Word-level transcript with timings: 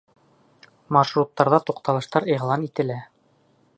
Маршруттарҙа 0.97 1.59
туҡталыштар 1.67 2.27
иғлан 2.37 2.67
ителә. 2.71 2.97